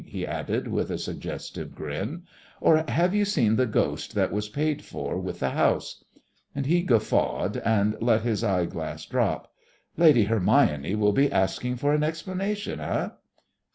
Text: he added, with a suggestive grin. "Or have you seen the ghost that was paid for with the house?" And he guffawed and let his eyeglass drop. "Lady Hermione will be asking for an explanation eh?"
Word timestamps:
he 0.07 0.25
added, 0.25 0.67
with 0.67 0.89
a 0.89 0.97
suggestive 0.97 1.75
grin. 1.75 2.23
"Or 2.59 2.83
have 2.87 3.13
you 3.13 3.23
seen 3.23 3.55
the 3.55 3.67
ghost 3.67 4.15
that 4.15 4.31
was 4.31 4.49
paid 4.49 4.81
for 4.83 5.15
with 5.19 5.39
the 5.39 5.51
house?" 5.51 6.03
And 6.55 6.65
he 6.65 6.81
guffawed 6.81 7.57
and 7.57 7.95
let 8.01 8.23
his 8.23 8.43
eyeglass 8.43 9.05
drop. 9.05 9.53
"Lady 9.97 10.23
Hermione 10.23 10.95
will 10.95 11.13
be 11.13 11.31
asking 11.31 11.75
for 11.75 11.93
an 11.93 12.01
explanation 12.01 12.79
eh?" 12.79 13.09